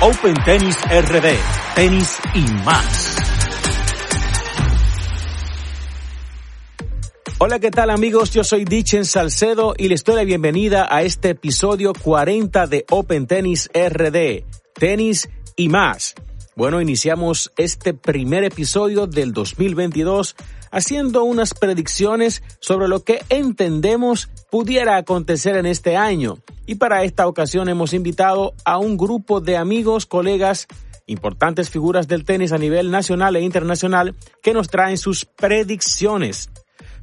[0.00, 1.26] Open Tennis RD,
[1.74, 3.16] tenis y más.
[7.38, 8.30] Hola, ¿qué tal amigos?
[8.32, 13.26] Yo soy Dichen Salcedo y les doy la bienvenida a este episodio 40 de Open
[13.26, 14.44] Tennis RD,
[14.74, 16.14] tenis y más.
[16.56, 20.34] Bueno, iniciamos este primer episodio del 2022
[20.70, 26.38] haciendo unas predicciones sobre lo que entendemos pudiera acontecer en este año.
[26.66, 30.66] Y para esta ocasión hemos invitado a un grupo de amigos, colegas,
[31.06, 36.50] importantes figuras del tenis a nivel nacional e internacional que nos traen sus predicciones.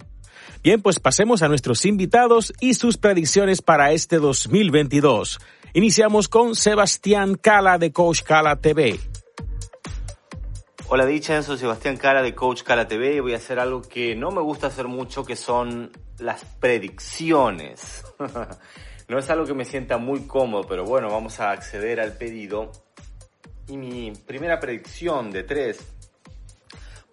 [0.64, 5.40] Bien, pues pasemos a nuestros invitados y sus predicciones para este 2022.
[5.74, 9.00] Iniciamos con Sebastián Cala de Coach Cala TV.
[10.88, 14.30] Hola dicha, soy Sebastián Cala de Coach Cala TV voy a hacer algo que no
[14.30, 18.04] me gusta hacer mucho, que son las predicciones.
[19.08, 22.72] no es algo que me sienta muy cómodo, pero bueno, vamos a acceder al pedido.
[23.68, 25.93] Y mi primera predicción de tres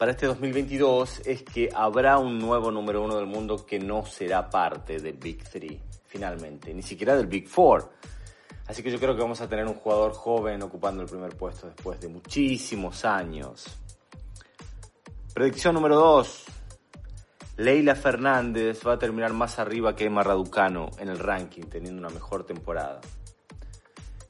[0.01, 4.49] para este 2022 es que habrá un nuevo número uno del mundo que no será
[4.49, 7.93] parte del Big Three, finalmente, ni siquiera del Big Four.
[8.67, 11.67] Así que yo creo que vamos a tener un jugador joven ocupando el primer puesto
[11.67, 13.67] después de muchísimos años.
[15.35, 16.45] Predicción número 2.
[17.59, 22.09] Leila Fernández va a terminar más arriba que Emma Raducano en el ranking, teniendo una
[22.09, 23.03] mejor temporada.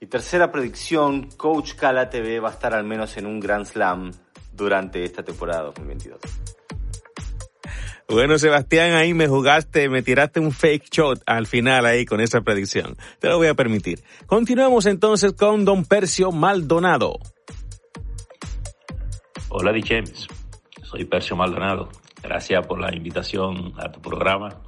[0.00, 4.10] Y tercera predicción, Coach Cala TV va a estar al menos en un Grand Slam
[4.60, 6.20] durante esta temporada 2022.
[8.08, 12.40] Bueno, Sebastián, ahí me jugaste, me tiraste un fake shot al final ahí con esa
[12.40, 12.96] predicción.
[13.20, 14.00] Te lo voy a permitir.
[14.26, 17.20] Continuamos entonces con don Percio Maldonado.
[19.48, 20.26] Hola, Di James.
[20.82, 21.88] Soy Percio Maldonado.
[22.20, 24.60] Gracias por la invitación a tu programa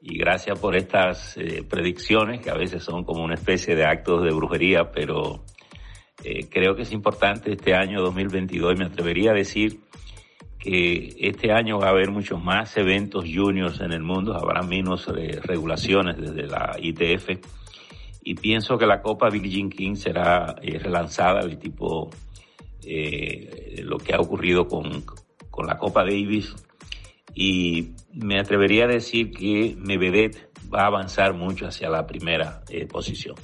[0.00, 4.24] y gracias por estas eh, predicciones que a veces son como una especie de actos
[4.24, 5.44] de brujería, pero
[6.24, 9.80] eh, creo que es importante este año 2022 y me atrevería a decir
[10.58, 15.06] que este año va a haber muchos más eventos juniors en el mundo, habrá menos
[15.14, 17.28] eh, regulaciones desde la ITF
[18.22, 22.10] y pienso que la Copa Billie Jean King será eh, relanzada del tipo
[23.82, 25.04] lo que ha ocurrido con,
[25.50, 26.54] con la Copa Davis.
[27.34, 33.36] Y me atrevería a decir que Medvedev va a avanzar mucho hacia la primera posición.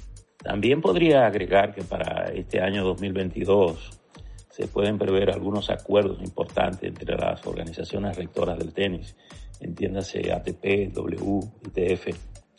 [0.43, 4.01] También podría agregar que para este año 2022
[4.49, 9.17] se pueden prever algunos acuerdos importantes entre las organizaciones rectoras del tenis,
[9.61, 12.09] entiéndase ATP, W, ITF,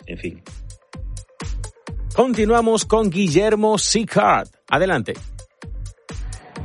[0.06, 0.44] en fin.
[2.16, 4.48] Continuamos con Guillermo Sicard.
[4.70, 5.14] Adelante.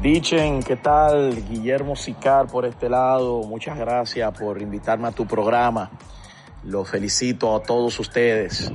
[0.03, 1.49] Dichen, ¿qué tal?
[1.49, 3.43] Guillermo Sicar por este lado.
[3.43, 5.91] Muchas gracias por invitarme a tu programa.
[6.65, 8.71] Los felicito a todos ustedes.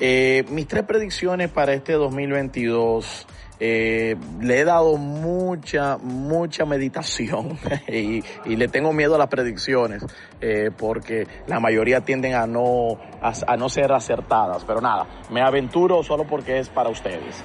[0.00, 3.26] Eh, mis tres predicciones para este 2022.
[3.60, 10.06] Eh, le he dado mucha, mucha meditación y, le tengo miedo a las predicciones
[10.40, 14.64] eh, porque la mayoría tienden a no, a, no ser acertadas.
[14.64, 17.42] Pero nada, me aventuro solo porque es para ustedes.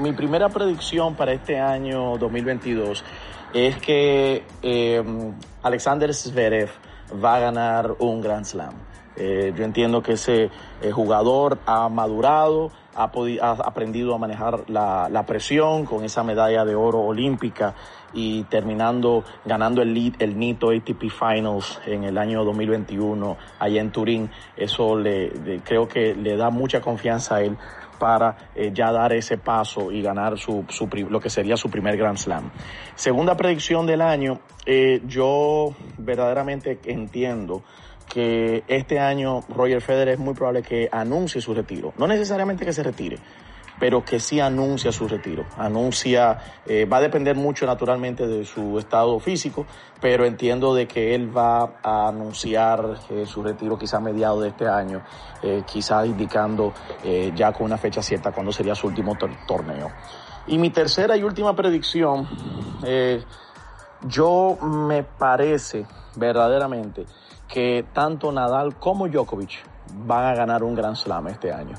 [0.00, 3.04] mi primera predicción para este año 2022
[3.52, 4.44] es que
[5.64, 6.70] Alexander Zverev
[7.22, 8.89] va a ganar un Grand Slam.
[9.22, 10.48] Eh, yo entiendo que ese
[10.80, 16.74] eh, jugador ha madurado, ha, ha aprendido a manejar la, presión con esa medalla de
[16.74, 17.74] oro olímpica
[18.14, 23.92] y terminando ganando el, lead, el NITO ATP Finals en el año 2021 allá en
[23.92, 24.30] Turín.
[24.56, 27.58] Eso le, creo que le da mucha confianza a él
[27.98, 31.98] para eh, ya dar ese paso y ganar su, su, lo que sería su primer
[31.98, 32.50] Grand Slam.
[32.94, 34.40] Segunda predicción del año,
[35.06, 37.62] yo verdaderamente entiendo
[38.10, 41.94] que este año Roger Federer es muy probable que anuncie su retiro.
[41.96, 43.18] No necesariamente que se retire,
[43.78, 45.46] pero que sí anuncia su retiro.
[45.56, 49.64] Anuncia, eh, va a depender mucho naturalmente de su estado físico,
[50.00, 54.48] pero entiendo de que él va a anunciar eh, su retiro quizá a mediados de
[54.48, 55.02] este año,
[55.42, 56.74] eh, quizá indicando
[57.34, 59.16] ya con una fecha cierta cuándo sería su último
[59.46, 59.90] torneo.
[60.48, 62.26] Y mi tercera y última predicción
[64.02, 65.86] Yo me parece
[66.16, 67.06] verdaderamente
[67.52, 69.64] que tanto Nadal como Djokovic
[70.06, 71.74] van a ganar un Grand Slam este año.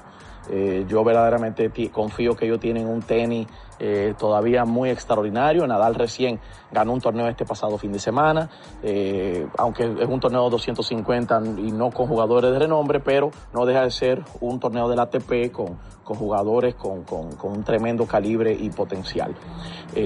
[0.49, 3.47] Eh, yo verdaderamente confío que ellos tienen un tenis
[3.79, 5.65] eh, todavía muy extraordinario.
[5.65, 6.39] Nadal recién
[6.71, 8.49] ganó un torneo este pasado fin de semana,
[8.83, 13.65] eh, aunque es un torneo de 250 y no con jugadores de renombre, pero no
[13.65, 18.51] deja de ser un torneo del ATP con, con jugadores con, con, un tremendo calibre
[18.51, 19.33] y potencial.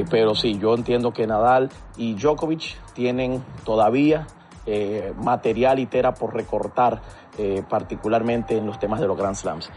[0.09, 4.27] Pero sí, yo entiendo que Nadal y Djokovic tienen todavía
[4.65, 7.01] eh, material y tera por recortar,
[7.37, 9.69] eh, particularmente en los temas de los Grand Slams.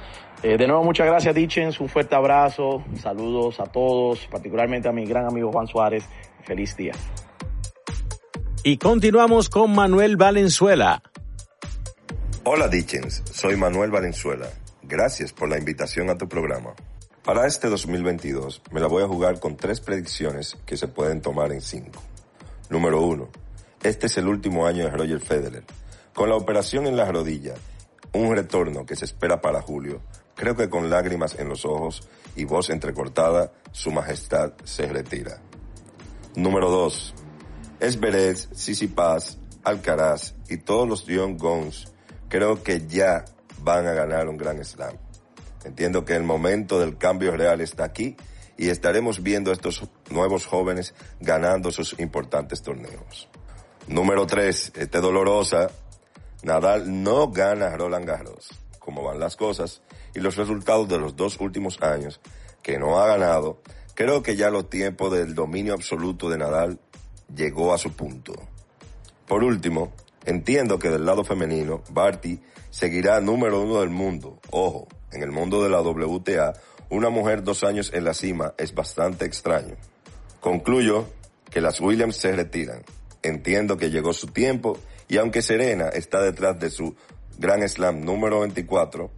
[0.43, 1.81] Eh, de nuevo, muchas gracias, Dichens.
[1.81, 2.85] Un fuerte abrazo.
[3.00, 6.05] Saludos a todos, particularmente a mi gran amigo Juan Suárez.
[6.44, 6.93] Feliz día.
[8.62, 11.02] Y continuamos con Manuel Valenzuela.
[12.44, 13.23] Hola, Dichens.
[13.31, 14.46] Soy Manuel Valenzuela.
[14.82, 16.75] Gracias por la invitación a tu programa.
[17.25, 21.52] Para este 2022 me la voy a jugar con tres predicciones que se pueden tomar
[21.52, 22.02] en cinco.
[22.70, 23.29] Número uno.
[23.83, 25.65] Este es el último año de Roger Federer.
[26.15, 27.55] Con la operación en la rodilla,
[28.13, 30.01] un retorno que se espera para julio,
[30.39, 35.43] Creo que con lágrimas en los ojos y voz entrecortada, Su Majestad se retira.
[36.37, 37.15] Número 2.
[37.81, 38.49] Esberez,
[38.95, 41.93] Paz, Alcaraz y todos los Young Guns
[42.29, 43.25] creo que ya
[43.63, 44.97] van a ganar un gran slam.
[45.65, 48.17] Entiendo que el momento del cambio real está aquí
[48.57, 53.29] y estaremos viendo a estos nuevos jóvenes ganando sus importantes torneos.
[53.88, 54.73] Número 3.
[54.76, 55.70] Este dolorosa.
[56.43, 58.50] Nadal no gana Roland Garros.
[58.79, 59.82] Como van las cosas,
[60.14, 62.20] y los resultados de los dos últimos años,
[62.62, 63.61] que no ha ganado,
[63.94, 66.79] creo que ya los tiempos del dominio absoluto de Nadal
[67.35, 68.35] llegó a su punto.
[69.26, 69.93] Por último,
[70.25, 74.38] entiendo que del lado femenino, Barty seguirá número uno del mundo.
[74.50, 76.52] Ojo, en el mundo de la WTA,
[76.91, 79.76] una mujer dos años en la cima es bastante extraño.
[80.41, 81.06] Concluyo
[81.50, 82.82] que las Williams se retiran.
[83.23, 84.79] Entiendo que llegó su tiempo
[85.09, 86.94] y aunque Serena está detrás de su
[87.38, 89.11] Gran Slam número 24,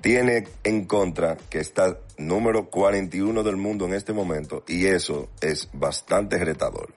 [0.00, 5.68] tiene en contra que está número 41 del mundo en este momento y eso es
[5.72, 6.94] bastante retador.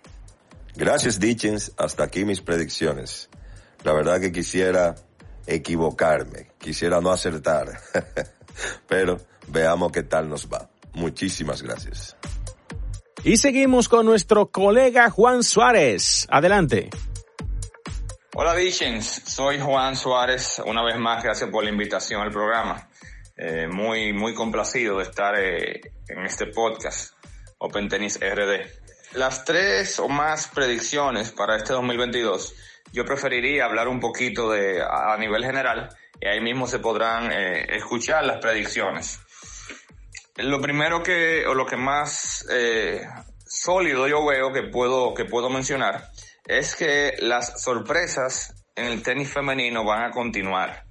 [0.76, 3.30] Gracias Dichens, hasta aquí mis predicciones.
[3.84, 4.96] La verdad que quisiera
[5.48, 7.80] equivocarme, quisiera no acertar,
[8.88, 9.18] pero
[9.48, 10.70] veamos qué tal nos va.
[10.94, 12.19] Muchísimas gracias.
[13.24, 16.25] Y seguimos con nuestro colega Juan Suárez.
[16.30, 16.89] Adelante.
[18.33, 20.62] Hola Dichens, soy Juan Suárez.
[20.66, 22.89] Una vez más, gracias por la invitación al programa.
[23.36, 27.13] Eh, muy, muy complacido de estar eh, en este podcast
[27.57, 28.66] Open Tennis RD.
[29.13, 32.56] Las tres o más predicciones para este 2022,
[32.94, 35.89] yo preferiría hablar un poquito de a, nivel general
[36.21, 39.19] y ahí mismo se podrán eh, escuchar las predicciones.
[40.42, 43.02] Lo primero que, o lo que más eh,
[43.46, 46.10] sólido yo veo que puedo, que puedo mencionar
[46.46, 50.86] es que las sorpresas en el tenis femenino van a continuar.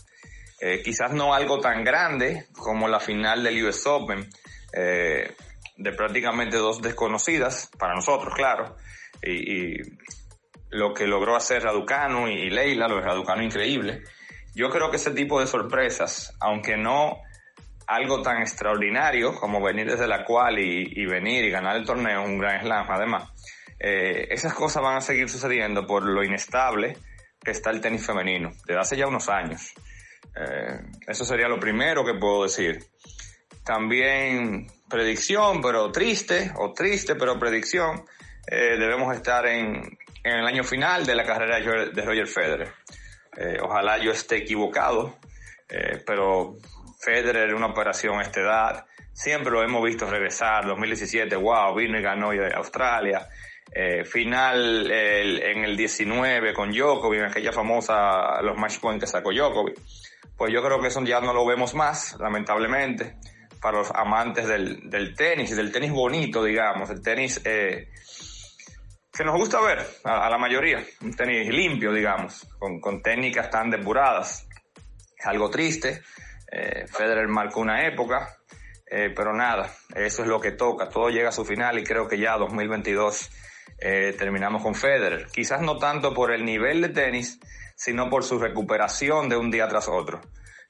[0.61, 4.29] Eh, quizás no algo tan grande como la final del US Open,
[4.75, 5.35] eh,
[5.77, 8.77] de prácticamente dos desconocidas, para nosotros, claro,
[9.23, 9.79] y,
[10.71, 14.03] lo que logró hacer Raducano y, Leila, lo de Raducano increíble.
[14.55, 17.23] Yo creo que ese tipo de sorpresas, aunque no
[17.89, 22.39] algo tan extraordinario como venir desde la cual y, venir y ganar el torneo, un
[22.39, 23.31] gran slam además,
[23.81, 26.99] eh, esas cosas van a seguir sucediendo por lo inestable
[27.43, 29.73] que está el tenis femenino, desde hace ya unos años.
[30.37, 32.79] Eh, eso sería lo primero que puedo decir.
[33.65, 38.05] También predicción, pero triste, o triste, pero predicción.
[38.47, 42.73] Eh, debemos estar en, en, el año final de la carrera de Roger Federer.
[43.63, 45.17] Ojalá yo esté equivocado,
[46.05, 46.57] pero
[46.99, 50.67] Federer, una operación a esta edad, siempre lo hemos visto regresar.
[50.67, 53.29] 2017, wow, vino y ganó Australia.
[53.71, 59.31] Eh, final en el 19 con Djokovic, en aquella famosa, los match points que sacó
[59.31, 59.79] Djokovic
[60.39, 63.17] pues yo creo que eso ya no lo vemos más, lamentablemente,
[63.61, 67.89] para los amantes del, del tenis, del tenis bonito, digamos, el tenis eh,
[69.13, 73.69] que nos gusta ver a, la mayoría, un tenis limpio, digamos, con, con técnicas tan
[73.69, 74.47] depuradas.
[75.19, 76.03] Es algo triste,
[76.51, 78.39] eh, Federer marcó una época,
[78.91, 82.09] eh, pero nada, eso es lo que toca, todo llega a su final y creo
[82.09, 83.31] que ya 2022
[83.79, 85.27] eh, terminamos con Federer.
[85.27, 87.39] Quizás no tanto por el nivel de tenis,
[87.77, 90.21] sino por su recuperación de un día tras otro.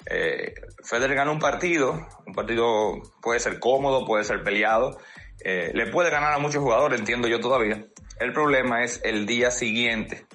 [0.07, 0.55] Eh,
[0.85, 4.99] Federer gana un partido, un partido puede ser cómodo, puede ser peleado,
[5.45, 7.87] le puede ganar a muchos jugadores, entiendo yo todavía.
[8.19, 10.27] El problema es el día siguiente.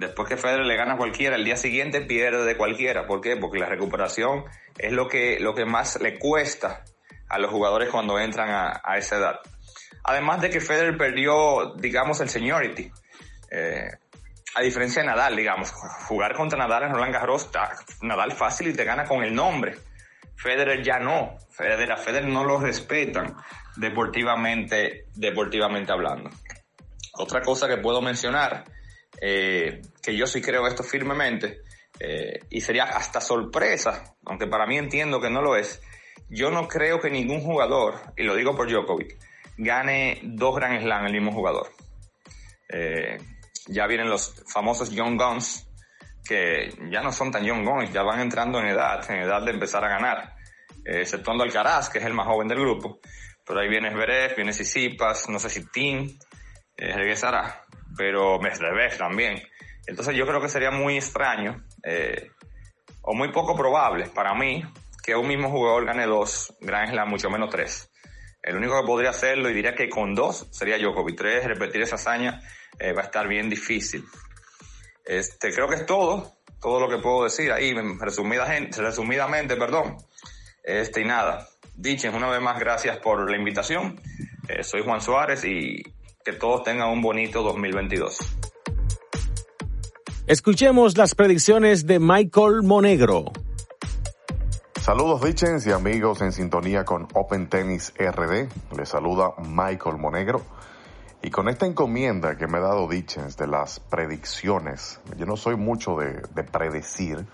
[0.00, 3.06] Después que Federer le gana a cualquiera, el día siguiente pierde de cualquiera.
[3.06, 3.36] ¿Por qué?
[3.36, 4.44] Porque la recuperación
[4.78, 6.84] es lo que, lo que más le cuesta
[7.28, 9.40] a los jugadores cuando entran a, a esa edad.
[10.04, 12.90] Además de que Federer perdió, digamos, el seniority.
[13.50, 13.90] Eh,
[14.54, 17.50] a diferencia de Nadal, digamos, jugar contra Nadal en Roland Garros,
[18.00, 19.76] Nadal fácil y te gana con el nombre.
[20.34, 21.36] Federer ya no.
[21.50, 23.36] Federer, a Federer no lo respetan
[23.76, 26.30] deportivamente, deportivamente hablando.
[27.18, 28.64] Otra cosa que puedo mencionar,
[29.20, 31.60] eh, que yo sí creo esto firmemente,
[31.98, 35.82] eh, y sería hasta sorpresa, aunque para mí entiendo que no lo es,
[36.28, 39.18] yo no creo que ningún jugador, y lo digo por Djokovic,
[39.56, 41.68] gane dos Grand Slam el mismo jugador.
[42.68, 43.18] Eh,
[43.66, 45.66] ya vienen los famosos Young Guns,
[46.24, 49.50] que ya no son tan Young Guns, ya van entrando en edad, en edad de
[49.50, 50.34] empezar a ganar.
[50.84, 53.00] Eh, exceptuando Alcaraz, que es el más joven del grupo.
[53.46, 56.18] Pero ahí viene Zverev, viene Sisipas, no sé si Tim
[56.76, 57.64] eh, regresará,
[58.00, 59.42] pero Medvedev también.
[59.86, 62.30] Entonces yo creo que sería muy extraño, eh,
[63.02, 64.64] o muy poco probable para mí,
[65.02, 67.90] que un mismo jugador gane dos Grand Slam, mucho menos tres.
[68.42, 71.18] El único que podría hacerlo y diría que con dos sería Djokovic.
[71.18, 72.40] Tres, repetir esa hazaña
[72.78, 74.02] eh, va a estar bien difícil.
[75.04, 78.46] Este, creo que es todo, todo lo que puedo decir ahí, resumida,
[78.78, 79.98] resumidamente, perdón.
[80.64, 84.00] Este, y nada, dichen una vez más gracias por la invitación.
[84.48, 85.82] Eh, soy Juan Suárez y
[86.24, 88.18] que todos tengan un bonito 2022.
[90.26, 93.32] Escuchemos las predicciones de Michael Monegro.
[94.80, 98.48] Saludos Dichens y amigos en sintonía con Open Tennis RD.
[98.76, 100.42] Les saluda Michael Monegro.
[101.22, 105.56] Y con esta encomienda que me ha dado Dichens de las predicciones, yo no soy
[105.56, 107.26] mucho de, predecir,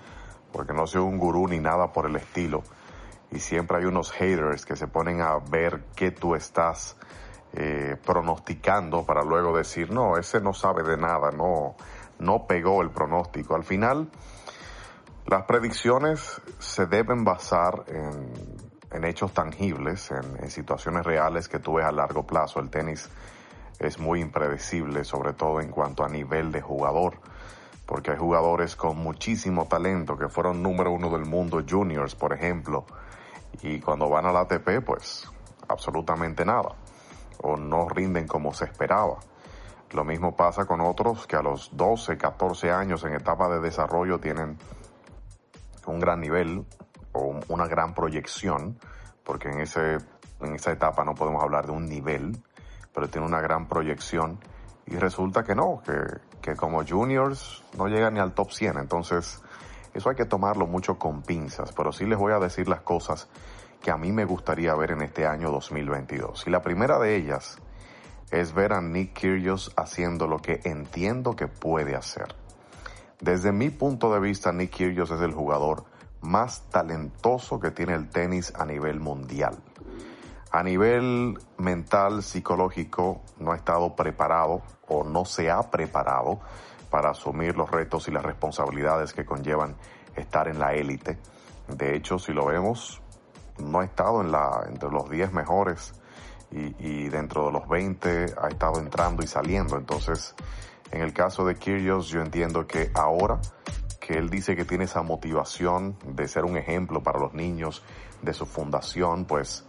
[0.53, 2.63] porque no soy un gurú ni nada por el estilo.
[3.33, 6.97] Y siempre hay unos haters que se ponen a ver qué tú estás
[7.53, 11.77] eh, pronosticando para luego decir, no, ese no sabe de nada, no,
[12.19, 13.55] no pegó el pronóstico.
[13.55, 14.11] Al final,
[15.27, 21.93] las predicciones se deben basar en, hechos tangibles, en, situaciones reales que tú ves a
[21.93, 22.61] largo plazo.
[22.61, 23.09] El tenis
[23.79, 27.19] es muy impredecible, sobre todo en cuanto a nivel de jugador,
[27.87, 32.87] porque hay jugadores con muchísimo talento que fueron número uno del mundo, juniors, por ejemplo,
[33.63, 35.29] y cuando van a la ATP, pues
[35.69, 36.77] absolutamente nada,
[37.43, 39.19] o no rinden como se esperaba.
[39.91, 44.19] Lo mismo pasa con otros que a los 12, 14 años en etapa de desarrollo
[44.19, 44.59] tienen
[45.87, 46.67] un gran nivel
[47.13, 48.79] o una gran proyección,
[49.25, 49.99] porque en, ese,
[50.41, 52.37] en esa etapa no podemos hablar de un nivel,
[52.93, 54.41] pero tiene una gran proyección.
[54.87, 55.97] Y resulta que no, que,
[56.41, 59.43] que como juniors no llega ni al top 100, entonces
[59.95, 63.29] eso hay que tomarlo mucho con pinzas, pero sí les voy a decir las cosas
[63.83, 66.47] que a mí me gustaría ver en este año 2022.
[66.47, 67.59] Y la primera de ellas
[68.31, 72.35] es ver a Nick Kyrgios haciendo lo que entiendo que puede hacer.
[73.21, 75.85] Desde mi punto de vista, Nick Kyrgios es el jugador
[76.21, 79.57] más talentoso que tiene el tenis a nivel mundial.
[80.51, 86.41] A nivel mental, psicológico, no ha estado preparado o no se ha preparado
[86.91, 89.77] para asumir los retos y las responsabilidades que conllevan
[90.15, 91.19] estar en la élite.
[91.69, 93.03] De hecho, si lo vemos,
[93.59, 95.95] no ha estado en la, entre los 10 mejores
[96.51, 99.77] y, dentro de los 20 ha estado entrando y saliendo.
[99.77, 100.35] Entonces,
[100.91, 103.41] en el caso de Kyrgios, yo entiendo que ahora
[104.01, 107.83] que él dice que tiene esa motivación de ser un ejemplo para los niños
[108.23, 109.65] de su fundación, pues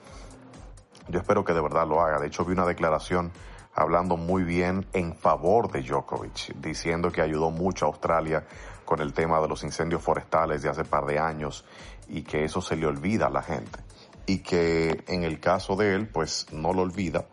[1.09, 2.19] yo espero que de verdad lo haga.
[2.19, 3.31] De hecho, vi una declaración
[3.77, 8.43] hablando muy bien en favor de Djokovic, diciendo que ayudó mucho a Australia
[8.83, 11.63] con el tema de los incendios forestales de hace par de años
[12.07, 13.79] y que eso se le olvida a la gente.
[14.25, 17.27] Y que en el caso de él, pues no lo olvida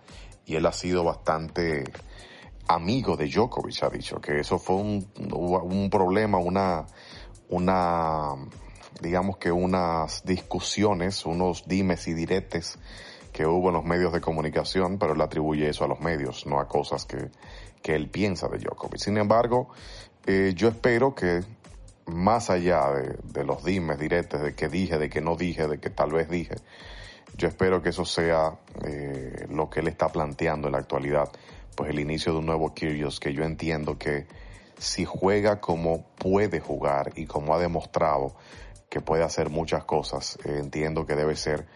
[0.44, 1.84] y él ha sido bastante
[2.68, 6.84] amigo de Djokovic ha dicho que eso fue un, un problema, una,
[7.48, 8.34] una,
[9.00, 12.78] digamos que unas discusiones, unos dimes y diretes
[13.34, 16.60] que hubo en los medios de comunicación, pero él atribuye eso a los medios, no
[16.60, 17.30] a cosas que,
[17.82, 19.00] que él piensa de Djokovic.
[19.00, 19.70] Sin embargo,
[20.24, 21.40] eh, yo espero que
[22.06, 25.78] más allá de, de, los dimes, diretes, de que dije, de que no dije, de
[25.78, 26.54] que tal vez dije,
[27.36, 31.30] yo espero que eso sea eh, lo que él está planteando en la actualidad
[31.74, 34.26] pues el inicio de un nuevo Kyrgios que yo entiendo que
[34.78, 38.36] si juega como puede jugar y como ha demostrado
[38.88, 41.66] que puede hacer muchas cosas, eh, entiendo que debe ser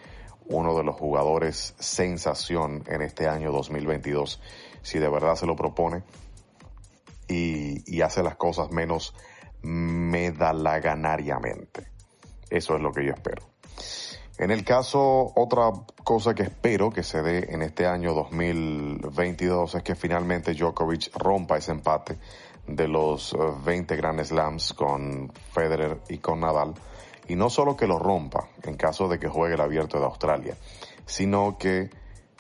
[0.49, 4.41] uno de los jugadores sensación en este año 2022
[4.83, 6.03] si de verdad se lo propone
[7.29, 9.13] y, hace las cosas menos
[9.63, 11.89] medalaganariamente.
[12.49, 13.43] Eso es lo que yo espero.
[14.39, 15.71] En el caso, otra
[16.05, 21.59] cosa que espero que se dé en este año 2022 es que finalmente Djokovic rompa
[21.59, 22.17] ese empate
[22.67, 26.75] de los 20 eh, Grand Slams con Federer y con Nadal.
[27.29, 30.57] Y no solo que lo rompa en caso de que juegue el abierto de Australia,
[31.07, 31.91] sino que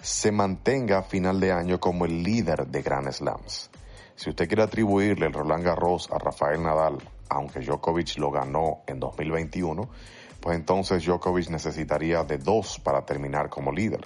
[0.00, 3.70] se mantenga a final de año como el líder de Grand Slams.
[4.16, 8.98] Si usted quiere atribuirle el Roland Garros a Rafael Nadal, aunque Djokovic lo ganó en
[8.98, 9.88] 2021,
[10.40, 14.00] pues entonces Djokovic necesitaría de dos para terminar como líder.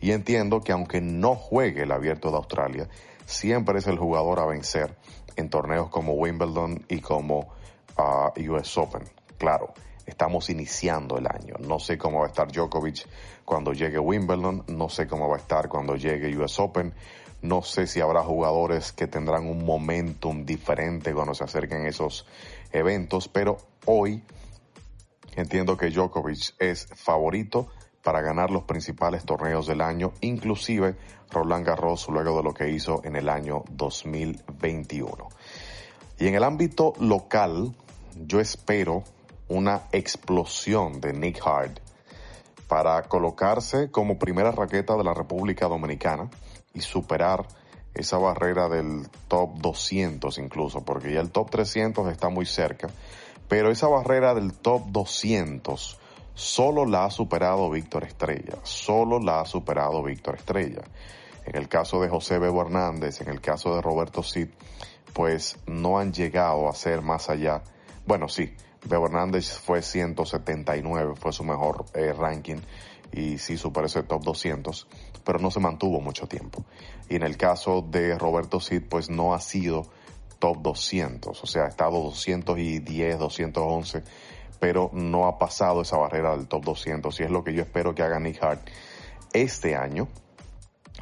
[0.00, 2.88] Y entiendo que aunque no juegue el abierto de Australia,
[3.26, 4.96] siempre es el jugador a vencer
[5.36, 7.48] en torneos como Wimbledon y como
[7.96, 9.02] uh, US Open.
[9.38, 9.72] Claro,
[10.08, 11.54] estamos iniciando el año.
[11.60, 13.06] No sé cómo va a estar Djokovic
[13.44, 16.94] cuando llegue Wimbledon, no sé cómo va a estar cuando llegue US Open,
[17.42, 22.26] no sé si habrá jugadores que tendrán un momentum diferente cuando se acerquen esos
[22.72, 24.22] eventos, pero hoy
[25.36, 27.68] entiendo que Djokovic es favorito
[28.02, 30.96] para ganar los principales torneos del año, inclusive
[31.30, 35.28] Roland Garros luego de lo que hizo en el año 2021.
[36.18, 37.74] Y en el ámbito local,
[38.16, 39.04] yo espero
[39.48, 41.80] una explosión de Nick Hart
[42.68, 46.28] para colocarse como primera raqueta de la República Dominicana
[46.74, 47.46] y superar
[47.94, 52.88] esa barrera del top 200 incluso, porque ya el top 300 está muy cerca,
[53.48, 55.98] pero esa barrera del top 200
[56.34, 60.82] solo la ha superado Víctor Estrella, solo la ha superado Víctor Estrella.
[61.46, 64.48] En el caso de José Bebo Hernández, en el caso de Roberto Cid,
[65.14, 67.62] pues no han llegado a ser más allá.
[68.06, 72.58] Bueno, sí, Bebo Hernández fue 179, fue su mejor eh, ranking
[73.12, 74.86] y sí superó ese top 200,
[75.24, 76.64] pero no se mantuvo mucho tiempo.
[77.08, 79.86] Y en el caso de Roberto Cid, pues no ha sido
[80.38, 84.02] top 200, o sea, ha estado 210, 211
[84.60, 87.94] pero no ha pasado esa barrera del top 200 y es lo que yo espero
[87.94, 88.60] que haga Nick Hart
[89.32, 90.08] este año,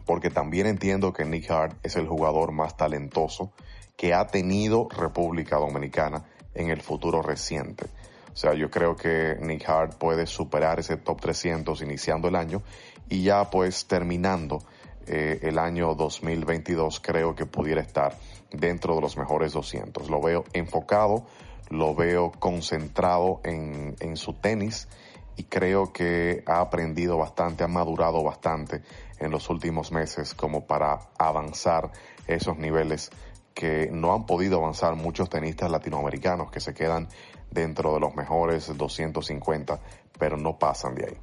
[0.04, 3.52] porque también entiendo que Nick Hart es el jugador más talentoso
[3.96, 6.24] que ha tenido República Dominicana
[6.56, 7.86] en el futuro reciente.
[8.32, 12.62] O sea, yo creo que Nick Hart puede superar ese top 300 iniciando el año
[13.08, 14.62] y ya pues terminando
[15.06, 18.16] eh, el año 2022 creo que pudiera estar
[18.50, 20.10] dentro de los mejores 200.
[20.10, 21.26] Lo veo enfocado
[21.70, 24.88] lo veo concentrado en, en su tenis
[25.36, 28.82] y creo que ha aprendido bastante, ha madurado bastante
[29.18, 31.90] en los últimos meses como para avanzar
[32.26, 33.10] esos niveles
[33.56, 37.08] que no han podido avanzar muchos tenistas latinoamericanos que se quedan
[37.50, 39.80] dentro de los mejores 250,
[40.18, 41.18] pero no pasan de ahí.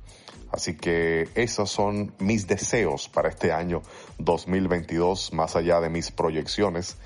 [0.51, 3.83] Así que esos son mis deseos para este año
[4.17, 6.97] 2022, más allá de mis proyecciones.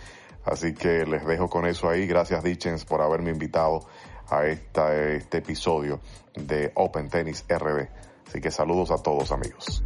[0.46, 2.08] Así que les dejo con eso ahí.
[2.08, 3.86] Gracias Dichens por haberme invitado
[4.30, 6.00] a esta, este episodio
[6.36, 7.90] de Open Tennis RD.
[8.28, 9.84] Así que saludos a todos amigos.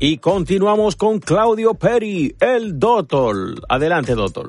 [0.00, 3.60] Y continuamos con Claudio Peri, el Doctor.
[3.68, 4.46] Adelante, Doctor.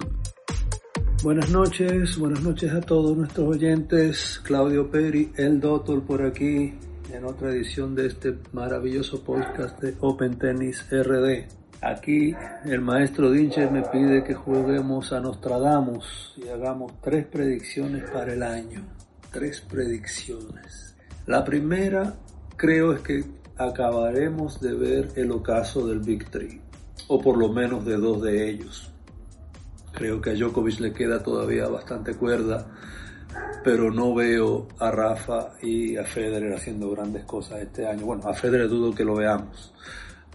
[1.23, 4.39] Buenas noches, buenas noches a todos nuestros oyentes.
[4.43, 6.75] Claudio Peri, el Doctor, por aquí
[7.11, 11.47] en otra edición de este maravilloso podcast de Open Tennis RD.
[11.81, 12.35] Aquí
[12.65, 18.43] el maestro Dincher me pide que juguemos a Nostradamus y hagamos tres predicciones para el
[18.43, 18.85] año.
[19.31, 20.95] Tres predicciones.
[21.25, 22.13] La primera
[22.55, 26.61] creo es que acabaremos de ver el ocaso del Big Three,
[27.09, 28.91] o por lo menos de dos de ellos.
[29.91, 32.65] Creo que a Djokovic le queda todavía bastante cuerda,
[33.63, 38.05] pero no veo a Rafa y a Federer haciendo grandes cosas este año.
[38.05, 39.73] Bueno, a Federer dudo que lo veamos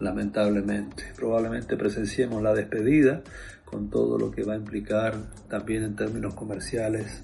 [0.01, 1.05] lamentablemente.
[1.17, 3.23] Probablemente presenciemos la despedida
[3.65, 5.15] con todo lo que va a implicar
[5.49, 7.23] también en términos comerciales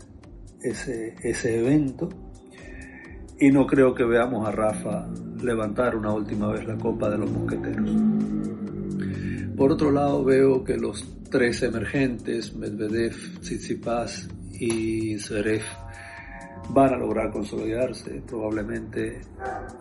[0.62, 2.08] ese, ese evento.
[3.40, 5.09] Y no creo que veamos a Rafa
[5.42, 7.90] levantar una última vez la Copa de los Mosqueteros.
[9.57, 15.62] Por otro lado, veo que los tres emergentes, Medvedev, Tsitsipas y Zverev,
[16.68, 18.22] van a lograr consolidarse.
[18.26, 19.22] Probablemente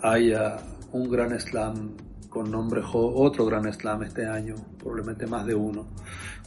[0.04, 0.58] haya
[0.94, 1.98] un gran slam
[2.30, 5.90] con nombre otro gran slam este año, probablemente más de uno,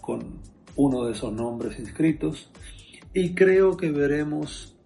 [0.00, 0.40] con
[0.76, 2.50] uno de esos nombres inscritos.
[3.12, 4.78] Y creo que veremos,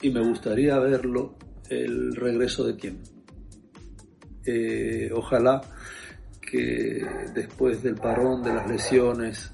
[0.00, 1.34] y me gustaría verlo,
[1.70, 2.98] el regreso de quién.
[4.44, 5.60] Eh, ojalá
[6.40, 9.52] que después del parón, de las lesiones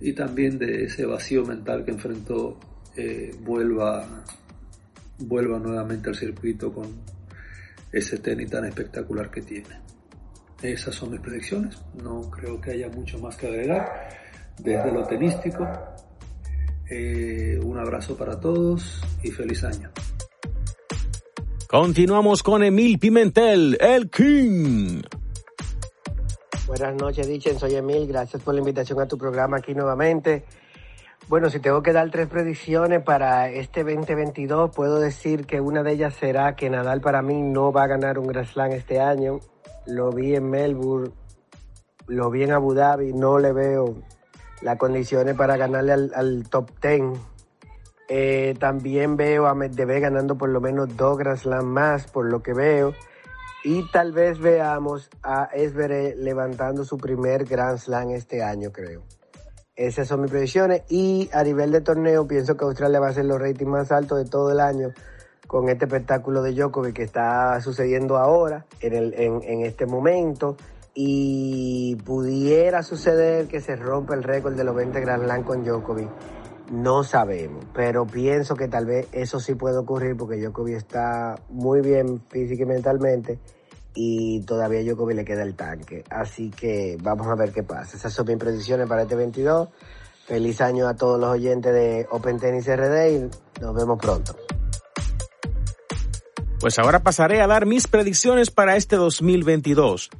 [0.00, 2.58] y también de ese vacío mental que enfrentó,
[2.96, 4.24] eh, vuelva,
[5.18, 6.88] vuelva nuevamente al circuito con
[7.92, 9.80] ese tenis tan espectacular que tiene.
[10.62, 11.76] Esas son mis predicciones.
[12.02, 14.08] No creo que haya mucho más que agregar.
[14.58, 15.66] Desde lo tenístico,
[16.90, 19.90] eh, un abrazo para todos y feliz año.
[21.72, 25.00] Continuamos con Emil Pimentel, el King.
[26.66, 27.58] Buenas noches, Dichen.
[27.58, 28.06] Soy Emil.
[28.06, 30.44] Gracias por la invitación a tu programa aquí nuevamente.
[31.28, 35.92] Bueno, si tengo que dar tres predicciones para este 2022, puedo decir que una de
[35.92, 39.40] ellas será que Nadal para mí no va a ganar un Grand Slam este año
[39.86, 41.10] lo vi en Melbourne
[42.06, 43.94] lo vi en Abu Dhabi, no le veo
[44.60, 47.18] las condiciones para ganarle al, top 10.
[48.14, 52.42] Eh, también veo a Medvedev ganando por lo menos dos Grand Slam más, por lo
[52.42, 52.92] que veo.
[53.64, 59.02] Y tal vez veamos a Esbere levantando su primer Grand Slam este año, creo.
[59.74, 60.82] Esas son mis predicciones.
[60.90, 64.22] Y a nivel de torneo, pienso que Australia va a ser los ratings más altos
[64.22, 64.90] de todo el año
[65.46, 70.58] con este espectáculo de Djokovic que está sucediendo ahora, en, el, en, este momento.
[70.94, 76.41] Y pudiera suceder que se rompa el récord de los 20 Grand Slam con Djokovic.
[76.70, 81.80] No sabemos, pero pienso que tal vez eso sí puede ocurrir porque Djokovic está muy
[81.80, 83.38] bien física y mentalmente
[83.94, 86.04] y todavía a le queda el tanque.
[86.10, 87.96] Así que vamos a ver qué pasa.
[87.96, 89.68] Esas son mis predicciones para este 22.
[90.26, 94.36] Feliz año a todos los oyentes de Open Tennis RD y nos vemos pronto.
[96.60, 100.10] Pues ahora pasaré a dar mis predicciones para este 2022.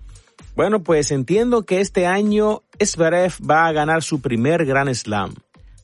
[0.57, 5.35] Bueno, pues entiendo que este año Zverev va a ganar su primer Grand Slam.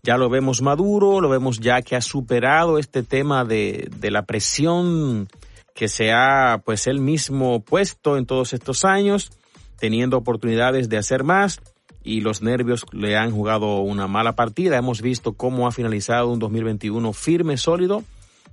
[0.08, 4.22] Ya lo vemos maduro, lo vemos ya que ha superado este tema de, de la
[4.22, 5.28] presión
[5.74, 9.30] que se ha pues él mismo puesto en todos estos años,
[9.78, 11.60] teniendo oportunidades de hacer más
[12.02, 14.78] y los nervios le han jugado una mala partida.
[14.78, 18.02] Hemos visto cómo ha finalizado un 2021 firme, sólido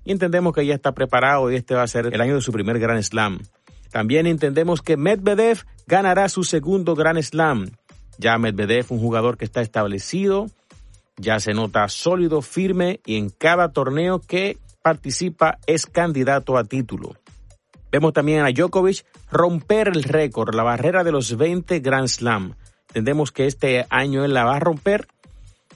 [0.04, 2.52] y entendemos que ya está preparado y este va a ser el año de su
[2.52, 3.40] primer Grand Slam.
[3.92, 7.72] También entendemos que Medvedev ganará su segundo Grand Slam.
[8.18, 10.48] Ya Medvedev, un jugador que está establecido,
[11.18, 17.16] ya se nota sólido, firme y en cada torneo que participa es candidato a título.
[17.92, 22.56] Vemos también a Djokovic romper el récord, la barrera de los 20 Grand Slam.
[22.90, 25.08] Entendemos que este año él la va a romper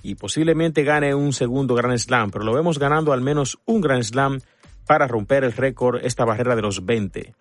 [0.04, 4.04] y posiblemente gane un segundo Grand Slam, pero lo vemos ganando al menos un Grand
[4.04, 4.39] Slam
[4.86, 7.34] para romper el récord, esta barrera de los 20.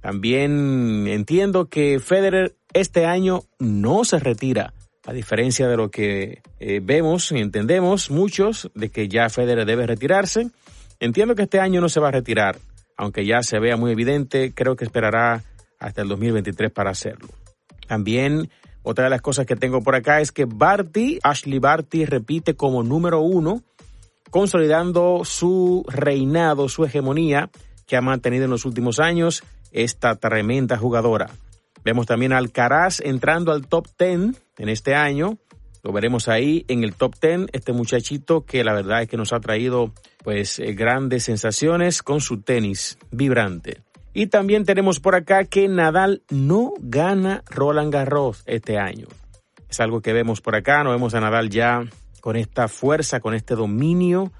[0.00, 4.72] También entiendo que Federer este año no se retira,
[5.06, 9.86] a diferencia de lo que eh, vemos y entendemos muchos de que ya Federer debe
[9.86, 10.50] retirarse.
[10.98, 12.58] Entiendo que este año no se va a retirar,
[12.96, 15.44] aunque ya se vea muy evidente, creo que esperará
[15.78, 17.28] hasta el 2023 para hacerlo.
[17.86, 18.50] También
[18.82, 22.82] otra de las cosas que tengo por acá es que Barty, Ashley Barty repite como
[22.82, 23.62] número uno,
[24.30, 27.50] consolidando su reinado, su hegemonía
[27.86, 31.30] que ha mantenido en los últimos años esta tremenda jugadora.
[31.86, 35.38] Vemos también a Alcaraz entrando al top 10 en este año,
[35.84, 39.32] lo veremos ahí en el top 10, este muchachito que la verdad es que nos
[39.32, 39.92] ha traído
[40.24, 43.82] pues eh, grandes sensaciones con su tenis vibrante.
[44.12, 49.06] Y también tenemos por acá que Nadal no gana Roland Garros este año.
[49.70, 51.84] Es algo que vemos por acá, no vemos a Nadal ya
[52.20, 54.32] con esta fuerza, con este dominio,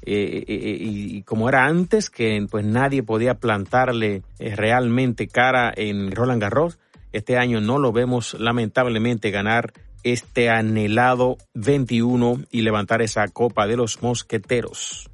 [0.00, 6.40] eh, eh, y, como era antes, que pues nadie podía plantarle realmente cara en Roland
[6.40, 6.78] Garros.
[7.14, 9.72] Este año no lo vemos lamentablemente ganar
[10.02, 15.08] este anhelado 21 y levantar esa copa de los mosqueteros.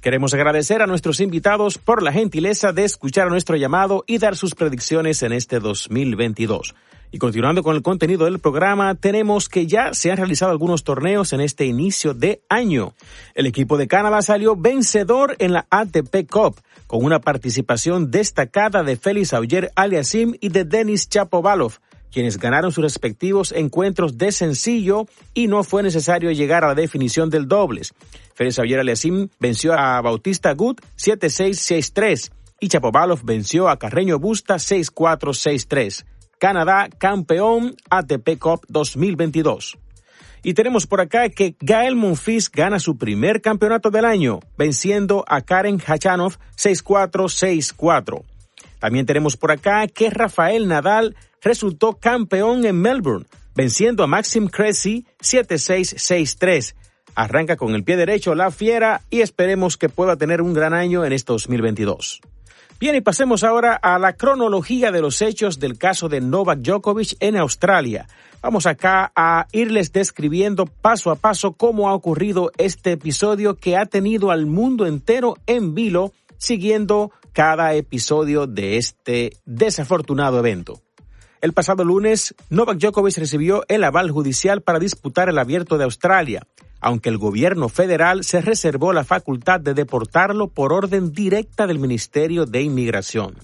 [0.00, 4.54] Queremos agradecer a nuestros invitados por la gentileza de escuchar nuestro llamado y dar sus
[4.54, 6.76] predicciones en este 2022.
[7.10, 11.32] Y continuando con el contenido del programa, tenemos que ya se han realizado algunos torneos
[11.32, 12.92] en este inicio de año.
[13.34, 18.96] El equipo de Canadá salió vencedor en la ATP Cup, con una participación destacada de
[18.96, 21.78] Félix Auger Aliasim y de Denis Chapovalov,
[22.12, 27.30] quienes ganaron sus respectivos encuentros de sencillo y no fue necesario llegar a la definición
[27.30, 27.94] del dobles.
[28.34, 36.04] Félix Xavier Aliasim venció a Bautista Gut 7-6-6-3 y Chapovalov venció a Carreño Busta 6-4-6-3.
[36.38, 39.78] Canadá campeón ATP Cup 2022.
[40.42, 45.40] Y tenemos por acá que Gael Monfils gana su primer campeonato del año, venciendo a
[45.40, 48.22] Karen Hachanov 6-4-6-4.
[48.78, 55.06] También tenemos por acá que Rafael Nadal resultó campeón en Melbourne, venciendo a Maxim Cressy
[55.20, 56.74] 7-6-6-3.
[57.16, 61.04] Arranca con el pie derecho la fiera y esperemos que pueda tener un gran año
[61.04, 62.20] en este 2022.
[62.80, 67.16] Bien, y pasemos ahora a la cronología de los hechos del caso de Novak Djokovic
[67.18, 68.06] en Australia.
[68.40, 73.86] Vamos acá a irles describiendo paso a paso cómo ha ocurrido este episodio que ha
[73.86, 80.80] tenido al mundo entero en vilo siguiendo cada episodio de este desafortunado evento.
[81.40, 86.46] El pasado lunes, Novak Djokovic recibió el aval judicial para disputar el abierto de Australia,
[86.80, 92.46] aunque el gobierno federal se reservó la facultad de deportarlo por orden directa del Ministerio
[92.46, 93.36] de Inmigración.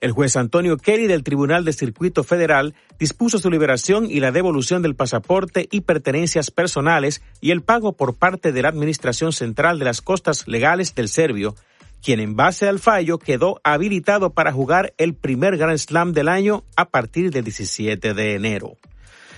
[0.00, 4.82] El juez Antonio Kelly del Tribunal de Circuito Federal dispuso su liberación y la devolución
[4.82, 9.86] del pasaporte y pertenencias personales y el pago por parte de la Administración Central de
[9.86, 11.54] las Costas Legales del Serbio
[12.02, 16.62] quien en base al fallo quedó habilitado para jugar el primer Grand Slam del año
[16.76, 18.76] a partir del 17 de enero.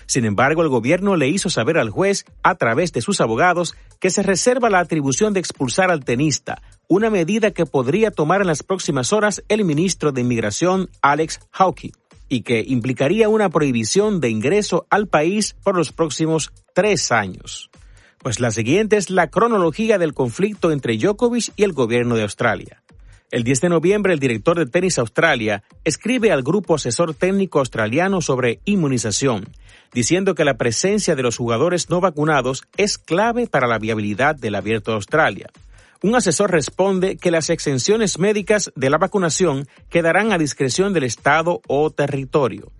[0.08, 4.08] Sin embargo, el gobierno le hizo saber al juez, a través de sus abogados, que
[4.08, 8.62] se reserva la atribución de expulsar al tenista, una medida que podría tomar en las
[8.62, 11.92] próximas horas el ministro de Inmigración, Alex Hawke,
[12.26, 17.68] y que implicaría una prohibición de ingreso al país por los próximos tres años.
[18.16, 22.82] Pues la siguiente es la cronología del conflicto entre Djokovic y el gobierno de Australia.
[23.30, 28.22] El 10 de noviembre, el director de Tenis Australia escribe al grupo asesor técnico australiano
[28.22, 29.46] sobre inmunización,
[29.92, 34.54] diciendo que la presencia de los jugadores no vacunados es clave para la viabilidad del
[34.54, 35.48] abierto de Australia.
[36.02, 41.60] Un asesor responde que las exenciones médicas de la vacunación quedarán a discreción del Estado
[41.66, 42.70] o territorio.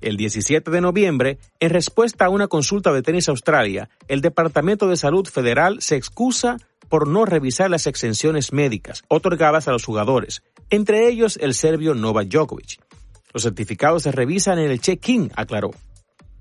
[0.00, 4.96] El 17 de noviembre, en respuesta a una consulta de Tenis Australia, el Departamento de
[4.96, 6.56] Salud Federal se excusa
[6.88, 12.28] por no revisar las exenciones médicas otorgadas a los jugadores, entre ellos el serbio Novak
[12.28, 12.82] Djokovic.
[13.32, 15.70] Los certificados se revisan en el check-in, aclaró.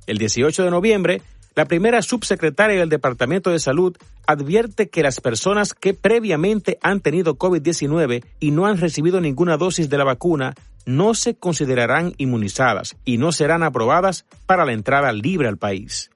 [0.08, 1.22] El 18 de noviembre,
[1.56, 7.38] la primera subsecretaria del Departamento de Salud advierte que las personas que previamente han tenido
[7.38, 10.54] COVID-19 y no han recibido ninguna dosis de la vacuna
[10.86, 16.10] no se considerarán inmunizadas y no serán aprobadas para la entrada libre al país.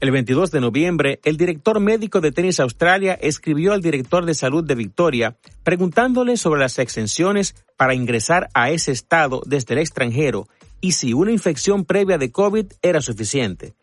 [0.00, 4.62] El 22 de noviembre, el director médico de Tenis Australia escribió al director de salud
[4.62, 10.46] de Victoria preguntándole sobre las exenciones para ingresar a ese estado desde el extranjero
[10.80, 13.74] y si una infección previa de COVID era suficiente.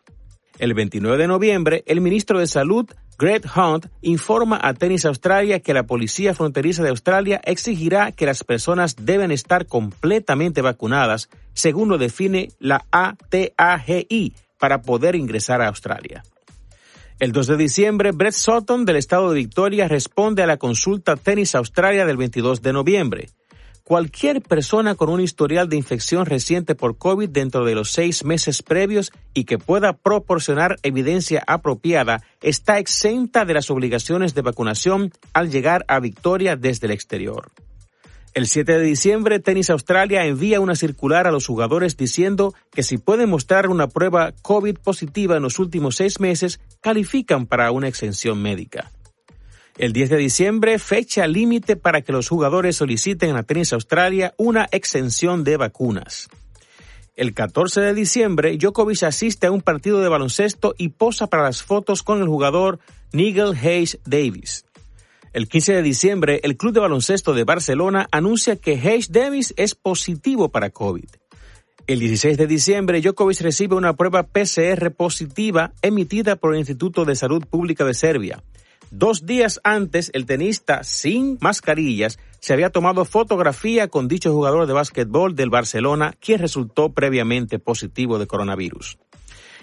[0.58, 2.86] El 29 de noviembre, el ministro de Salud,
[3.18, 8.44] Greg Hunt, informa a Tenis Australia que la Policía Fronteriza de Australia exigirá que las
[8.44, 16.22] personas deben estar completamente vacunadas, según lo define la ATAGI, para poder ingresar a Australia.
[17.18, 21.54] El 2 de diciembre, Brett Sutton del estado de Victoria responde a la consulta Tenis
[21.54, 23.28] Australia del 22 de noviembre.
[23.86, 28.64] Cualquier persona con un historial de infección reciente por COVID dentro de los seis meses
[28.64, 35.52] previos y que pueda proporcionar evidencia apropiada está exenta de las obligaciones de vacunación al
[35.52, 37.52] llegar a Victoria desde el exterior.
[38.34, 42.98] El 7 de diciembre, Tenis Australia envía una circular a los jugadores diciendo que si
[42.98, 48.42] pueden mostrar una prueba COVID positiva en los últimos seis meses, califican para una exención
[48.42, 48.90] médica.
[49.78, 54.66] El 10 de diciembre, fecha límite para que los jugadores soliciten a Tenis Australia una
[54.72, 56.30] exención de vacunas.
[57.14, 61.62] El 14 de diciembre, Djokovic asiste a un partido de baloncesto y posa para las
[61.62, 62.78] fotos con el jugador
[63.12, 64.64] Nigel Hayes Davis.
[65.34, 69.74] El 15 de diciembre, el Club de Baloncesto de Barcelona anuncia que Hayes Davis es
[69.74, 71.04] positivo para COVID.
[71.86, 77.14] El 16 de diciembre, Djokovic recibe una prueba PCR positiva emitida por el Instituto de
[77.14, 78.42] Salud Pública de Serbia.
[78.90, 84.72] Dos días antes, el tenista sin mascarillas se había tomado fotografía con dicho jugador de
[84.72, 88.98] básquetbol del Barcelona, quien resultó previamente positivo de coronavirus.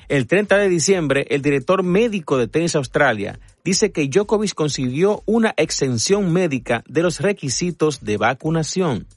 [0.09, 5.53] El 30 de diciembre, el director médico de Tenis Australia dice que Djokovic consiguió una
[5.55, 9.07] exención médica de los requisitos de vacunación.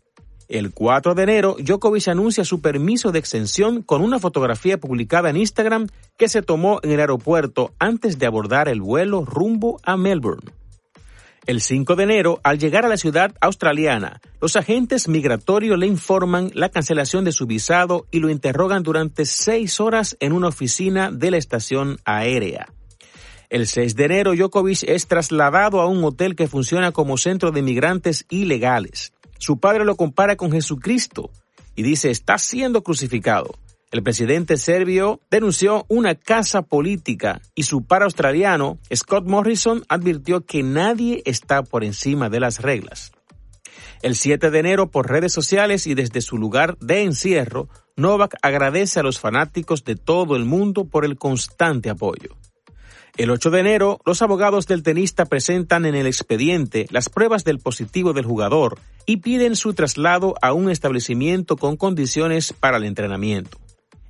[0.48, 5.37] El 4 de enero, Djokovic anuncia su permiso de exención con una fotografía publicada en
[5.37, 10.52] Instagram que se tomó en el aeropuerto antes de abordar el vuelo rumbo a Melbourne.
[11.46, 16.50] El 5 de enero, al llegar a la ciudad australiana, los agentes migratorios le informan
[16.54, 21.30] la cancelación de su visado y lo interrogan durante seis horas en una oficina de
[21.30, 22.72] la estación aérea.
[23.48, 27.62] El 6 de enero, Djokovic es trasladado a un hotel que funciona como centro de
[27.62, 29.12] migrantes ilegales.
[29.38, 31.31] Su padre lo compara con Jesucristo
[31.75, 33.59] y dice está siendo crucificado.
[33.92, 40.62] El presidente serbio denunció una casa política y su par australiano, Scott Morrison, advirtió que
[40.62, 43.12] nadie está por encima de las reglas.
[44.03, 49.01] El 7 de enero, por redes sociales y desde su lugar de encierro, Novak agradece
[49.01, 52.37] a los fanáticos de todo el mundo por el constante apoyo.
[53.16, 57.61] El 8 de enero, los abogados del tenista presentan en el expediente las pruebas del
[57.61, 63.59] positivo del jugador y piden su traslado a un establecimiento con condiciones para el entrenamiento.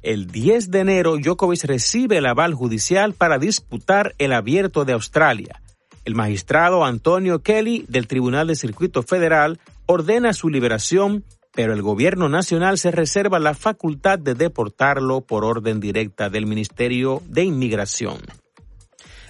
[0.03, 5.61] El 10 de enero, Djokovic recibe el aval judicial para disputar el abierto de Australia.
[6.05, 12.29] El magistrado Antonio Kelly del Tribunal de Circuito Federal ordena su liberación, pero el gobierno
[12.29, 18.19] nacional se reserva la facultad de deportarlo por orden directa del Ministerio de Inmigración.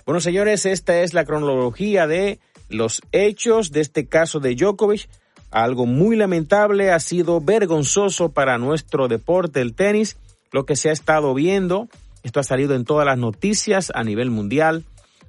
[0.05, 5.09] Bueno, señores, esta es la cronología de los hechos de este caso de Djokovic.
[5.51, 10.17] Algo muy lamentable, ha sido vergonzoso para nuestro deporte, el tenis,
[10.53, 11.89] lo que se ha estado viendo.
[12.23, 14.85] Esto ha salido en todas las noticias a nivel mundial,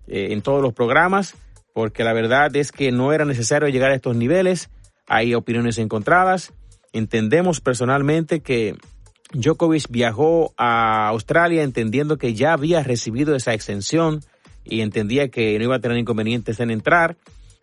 [0.07, 1.35] eh, en todos los programas,
[1.73, 4.69] porque la verdad es que no era necesario llegar a estos niveles.
[5.05, 6.53] Hay opiniones encontradas.
[6.93, 8.75] Entendemos personalmente que
[9.33, 14.21] Djokovic viajó a Australia entendiendo que ya había recibido esa extensión
[14.63, 17.17] y entendía que no iba a tener inconvenientes en entrar,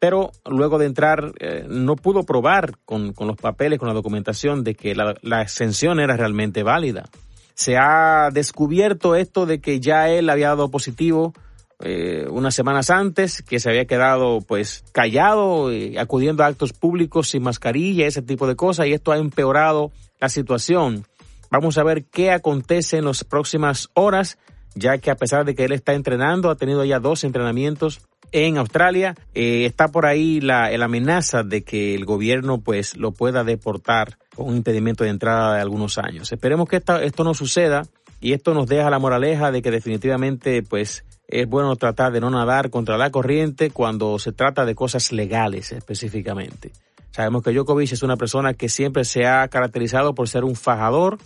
[0.04, 4.74] pero luego de entrar eh, no pudo probar con, los papeles, con la documentación de
[4.74, 7.08] que la, la extensión era realmente válida.
[7.54, 11.32] Se ha descubierto esto de que ya él había dado positivo
[11.80, 17.30] eh, unas semanas antes, que se había quedado pues callado, y acudiendo a actos públicos
[17.30, 19.90] sin mascarilla, ese tipo de cosas, y esto ha empeorado
[20.20, 21.06] la situación.
[21.50, 24.36] Vamos a ver qué acontece en las próximas horas,
[24.74, 28.00] ya que a pesar de que él está entrenando, ha tenido ya dos entrenamientos
[28.32, 33.44] en Australia, eh, está por ahí la, amenaza de que el gobierno pues lo pueda
[33.44, 36.32] deportar con un impedimento de entrada de algunos años.
[36.32, 37.86] Esperemos que esto no suceda
[38.20, 42.30] y esto nos deja la moraleja de que definitivamente pues es bueno tratar de no
[42.30, 46.72] nadar contra la corriente cuando se trata de cosas legales específicamente.
[47.12, 51.18] Sabemos que Djokovic es una persona que siempre se ha caracterizado por ser un fajador,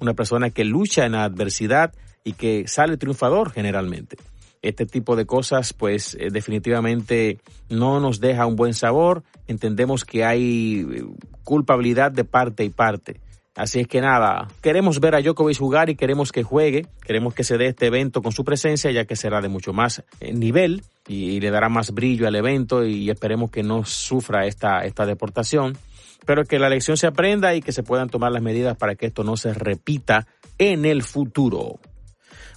[0.00, 1.92] una persona que lucha en la adversidad
[2.24, 4.16] y que sale triunfador generalmente.
[4.62, 9.22] Este tipo de cosas, pues eh, definitivamente no nos deja un buen sabor.
[9.46, 11.04] Entendemos que hay eh,
[11.44, 13.20] culpabilidad de parte y parte.
[13.54, 17.44] Así es que nada, queremos ver a Djokovic jugar y queremos que juegue, queremos que
[17.44, 20.82] se dé este evento con su presencia, ya que será de mucho más eh, nivel
[21.06, 25.76] y, le dará más brillo al evento y esperemos que no sufra esta, esta deportación
[26.24, 29.06] pero que la lección se aprenda y que se puedan tomar las medidas para que
[29.06, 30.26] esto no se repita
[30.58, 31.78] en el futuro.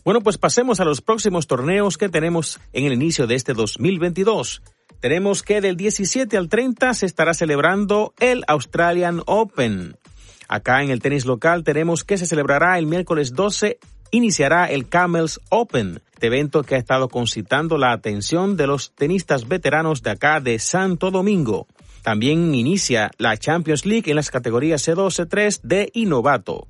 [0.07, 4.61] Bueno, pues pasemos a los próximos torneos que tenemos en el inicio de este 2022.
[5.01, 9.97] Tenemos que del 17 al 30 se estará celebrando el Australian Open.
[10.47, 13.79] Acá en el tenis local tenemos que se celebrará el miércoles 12
[14.11, 19.49] iniciará el Camels Open, este evento que ha estado concitando la atención de los tenistas
[19.49, 21.67] veteranos de acá de Santo Domingo.
[22.01, 26.65] También inicia la Champions League en las categorías C2, C3, D y Novato.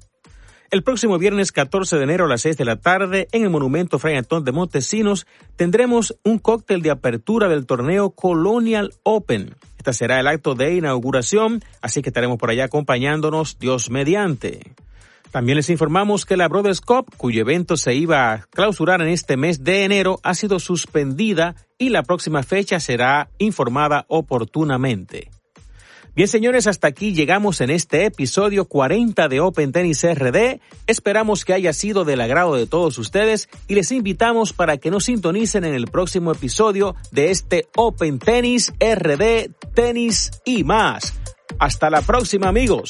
[0.70, 4.00] El próximo viernes 14 de enero a las 6 de la tarde en el Monumento
[4.00, 5.26] Fray Antón de Montesinos
[5.56, 9.56] tendremos un cóctel de apertura del torneo Colonial Open.
[9.78, 14.76] Este será el acto de inauguración, así que estaremos por allá acompañándonos Dios mediante.
[15.32, 19.38] También les informamos que la Brothers Cup, cuyo evento se iba a clausurar en este
[19.38, 25.30] mes de enero, ha sido suspendida y la próxima fecha será informada oportunamente.
[26.18, 30.60] Bien, señores, hasta aquí llegamos en este episodio 40 de Open Tennis RD.
[30.88, 35.04] Esperamos que haya sido del agrado de todos ustedes y les invitamos para que nos
[35.06, 41.14] sintonicen en el próximo episodio de este Open Tennis RD, tenis y más.
[41.60, 42.90] Hasta la próxima, amigos.